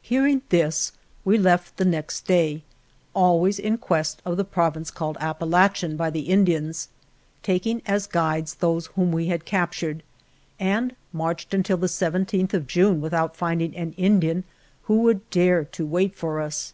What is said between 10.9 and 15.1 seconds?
marched until the 17th of June without finding an Indian who